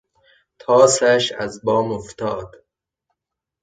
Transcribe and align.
طاسش 0.59 1.33
از 1.39 1.61
بام 1.63 1.91
افتاد 1.91 2.63